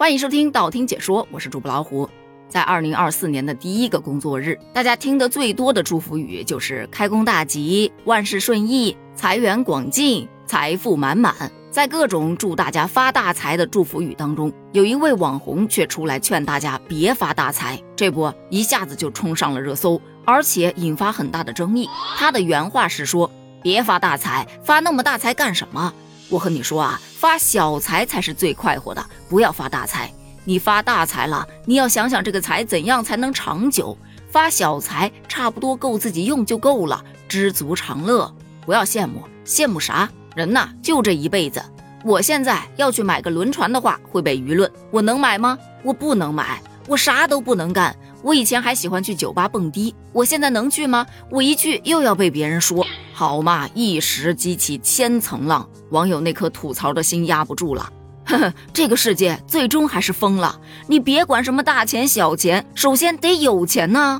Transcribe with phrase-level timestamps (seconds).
[0.00, 2.08] 欢迎收听道听解说，我是主播老虎。
[2.48, 11.34] 在二零二四年的第一个工作日，大家听得最多的祝福语就是“开工大吉，万事顺意，财源广进，财富满满”。
[11.70, 21.86] 在各种祝大家发大财的祝福语当中，有一位网红却出来劝大家别发大财，这不一下子就冲上了热搜，而且引发很大的争议。
[22.16, 23.30] 他的原话是说
[23.62, 25.92] ：“别发大财，发那么大财干什么？
[26.30, 30.10] 我和你说啊，发小财才是最快活的，不要发大财。
[30.42, 33.94] 你发大财了，你要想想这个财怎样才能长久。
[34.30, 38.34] 发小财差不多够自己用就够了，知足常乐，
[38.64, 41.62] 不要羡慕，羡慕啥？”人呐，就这一辈子。
[42.06, 44.72] 我现在要去买个轮船的话，会被舆论。
[44.90, 45.58] 我能买吗？
[45.82, 47.94] 我不能买，我啥都不能干。
[48.22, 51.06] 我以前还喜欢去酒吧蹦迪，我现在能去吗？
[51.28, 52.86] 我一去又要被别人说，
[53.20, 55.68] 好嘛，一时激起千层浪。
[55.90, 57.92] 网友那颗吐槽的心压不住了，
[58.24, 60.58] 呵呵，这个世界最终还是疯了。
[60.86, 64.18] 你别管什么大钱小钱，首先得有钱呐。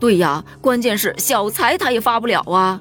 [0.00, 2.80] 对呀，关键是小财他也发不了啊。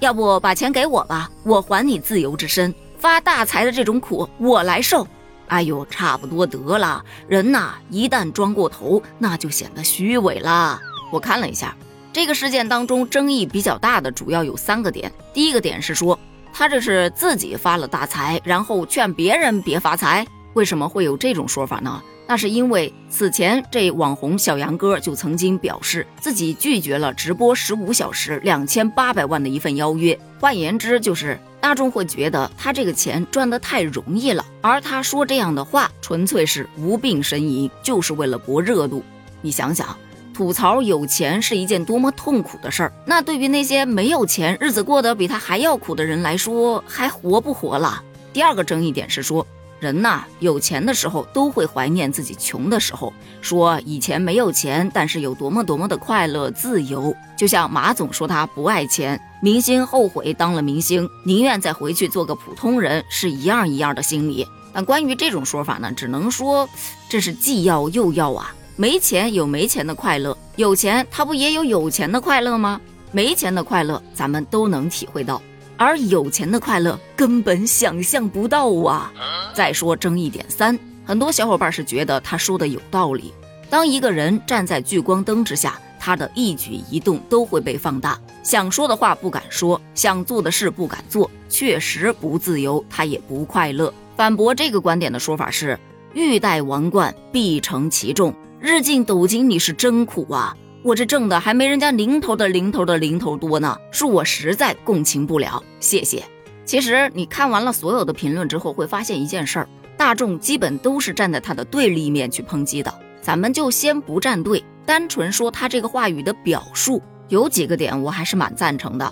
[0.00, 2.74] 要不把钱给我吧，我还你自由之身。
[2.98, 5.06] 发大财的这种苦我来受。
[5.48, 7.04] 哎呦，差不多得了。
[7.28, 10.80] 人呐，一旦装过头，那就显得虚伪了。
[11.12, 11.76] 我看了一下，
[12.12, 15.10] 这个事件当中争议比较大的主要有三个点。
[15.32, 16.18] 第一个点是说，
[16.52, 20.26] 他这是自己发了大财，然后劝别人别发财。
[20.54, 22.02] 为什么会有这种说法呢？
[22.26, 39.02] 那是因为此前这网红小杨哥就曾经表示自己拒绝了直播十五小时两千八百万的一份邀约，换言之就是大众会觉得他这个钱赚得太容易了，而他说这样的话纯粹是无病呻吟，就是为了博热度。
[39.40, 39.96] 你想想，
[40.40, 48.02] 吐槽有钱是一件多么痛苦的事儿，那对于那些没有钱、日子过得比他还要苦的人来说，还活不活了？
[48.32, 49.46] 第二个争议点是说。
[49.80, 57.14] 人呐，有钱的时候都会怀念自己穷的时候，说以前没有钱，但是有多么多么的快乐自由。
[57.36, 64.46] 就像马总说他不爱钱，明星后悔当了明星，宁愿再回去做个普通人，是一样一样的心理。
[64.72, 66.66] 但关于这种说法呢，只能说
[67.10, 68.54] 这是既要又要啊。
[68.80, 72.80] 没钱有没钱的快乐，有钱他不也有有钱的快乐吗？
[73.12, 75.42] 没钱的快乐咱们都能体会到。
[75.76, 79.12] 而有钱的快乐根本想象不到啊！
[79.52, 83.34] 再说争议点三，很多小伙伴是觉得他说的有道理。
[83.68, 93.92] 当一个人站在聚光灯之下，他的一举一动都会被放大，想说的话不敢说，想做的事不敢做，确实不自由，他也不快乐。
[94.16, 95.78] 反驳这个观点的说法是：
[96.14, 100.54] 欲戴王冠，必承其重，日进斗金，你是真苦啊！
[100.82, 106.22] 我这挣的还没人家零头的零头的零头多呢，恕我实在共情不了，谢谢。
[106.66, 112.94] 其实你看完了所有的评论之后，会发现一件事儿：大众基本都是站在他的对立面去抨击的。
[113.22, 119.10] 咱们就先不站队，单纯说他这个话语的表述，有几个点我还是蛮赞成的。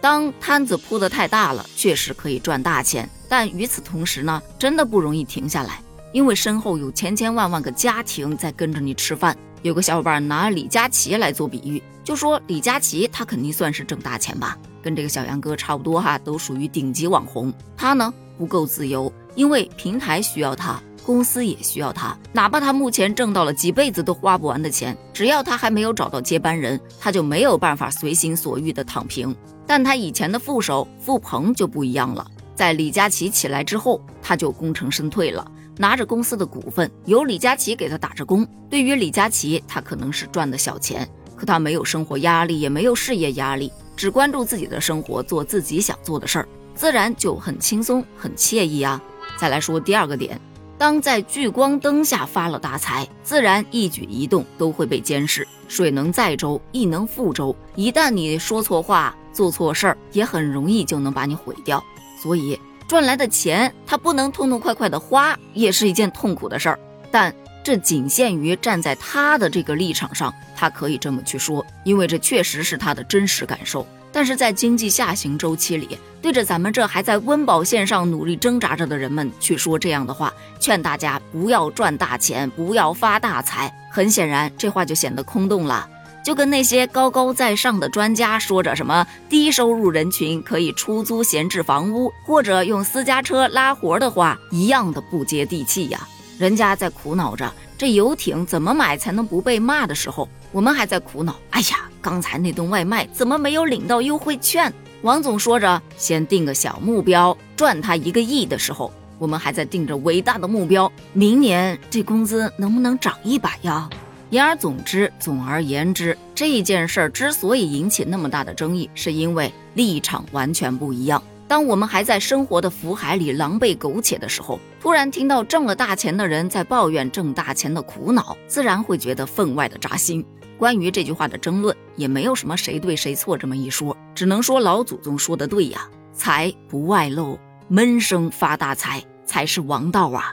[0.00, 5.80] 当摊子铺的太大了，确实可以赚大钱，但与此同时呢，真的不容易停下来，
[6.12, 9.36] 因为身后有千千万万个家庭在跟着你吃饭。
[9.62, 17.52] 有个小伙伴拿李佳琦来做比喻，就说李佳琦他肯定算是挣大钱吧，跟这个小杨哥差不多哈，都属于顶级网红。
[17.76, 22.16] 他呢不够自由，因为平台需要他，公司也需要他。
[22.32, 29.36] 哪怕他目前挣到了几辈子都花不完的钱，只要他还没有找到接班人，他就没有办法随心所欲的躺平。
[29.66, 35.46] 但他以前的副手付鹏就不一样了，在李佳琦起来之后，他就功成身退了。
[35.80, 38.46] 拿着公司的股份，由李佳琦给他打着工。
[38.68, 49.02] 对于李佳琦，他可能是赚的小钱，可他没有生活压力，也没有事业压力，只关注自己的生活，做自己想做的事儿，自然就很轻松、很惬意啊。
[49.38, 50.38] 再来说第二个点，
[50.76, 55.48] 当在聚光灯下发了大财，自然一举一动都会被监视。
[55.66, 57.56] 水能载舟，亦能覆舟。
[57.74, 61.82] 一旦你说错话、做错事儿，也很容易就能把你毁掉。
[62.22, 62.60] 所以。
[62.90, 66.78] 赚来的钱，他不能痛痛快快的花，也是一件痛苦的事儿。
[67.08, 73.86] 但这仅限于站在他的这个立场上，他可以这么去说，因为这确实是他的真实感受。
[74.10, 85.88] 但是在经济下行周期里，对着咱们这还在温饱线上努力挣扎着的人们去说这样的话，劝大家不要赚大钱，不要发大财，很显然这话就显得空洞了。
[86.22, 96.06] 就跟那些高高在上的专家说着什么低收入人群可以出租闲置房屋，或者用私家车拉活的话一样的不接地气呀。
[96.38, 101.36] 人家在苦恼着这游艇怎么买才能不被骂的时候，我们还在苦恼。
[101.50, 104.72] 哎呀，刚才那顿外卖怎么没有领到优惠券？
[105.02, 113.88] 王总说着先定个小目标赚他一个亿的时候，我们还在定着伟大的目标，明年这工资能不能涨一百呀？
[114.30, 121.20] 言而总之，总而言之，这件事儿之所以引起那么大的争议，是因为立场完全不一样。
[121.48, 130.24] 当我们还在生活的福海里狼狈苟且的时候，突然听到挣了大钱的人在抱怨挣大钱的苦恼，自然会觉得分外的扎心。
[130.56, 137.36] 关于这句话的争论，也没有什么谁对谁错这么一说，只能说老祖宗说的对呀，财不外露，
[137.66, 140.32] 闷声发大财才是王道啊。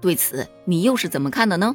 [0.00, 1.74] 对此，你又是怎么看的呢？